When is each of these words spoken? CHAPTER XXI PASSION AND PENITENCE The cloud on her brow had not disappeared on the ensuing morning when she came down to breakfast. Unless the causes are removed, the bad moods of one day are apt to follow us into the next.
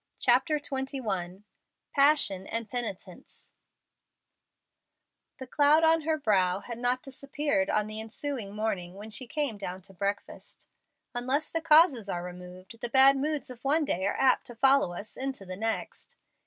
CHAPTER 0.17 0.57
XXI 0.57 1.43
PASSION 1.93 2.47
AND 2.47 2.67
PENITENCE 2.71 3.51
The 5.37 5.45
cloud 5.45 5.83
on 5.83 6.01
her 6.01 6.17
brow 6.17 6.61
had 6.61 6.79
not 6.79 7.03
disappeared 7.03 7.69
on 7.69 7.85
the 7.85 8.01
ensuing 8.01 8.51
morning 8.55 8.95
when 8.95 9.11
she 9.11 9.27
came 9.27 9.59
down 9.59 9.83
to 9.83 9.93
breakfast. 9.93 10.67
Unless 11.13 11.51
the 11.51 11.61
causes 11.61 12.09
are 12.09 12.23
removed, 12.23 12.79
the 12.81 12.89
bad 12.89 13.15
moods 13.15 13.51
of 13.51 13.63
one 13.63 13.85
day 13.85 14.07
are 14.07 14.17
apt 14.17 14.47
to 14.47 14.55
follow 14.55 14.93
us 14.93 15.15
into 15.15 15.45
the 15.45 15.55
next. 15.55 16.15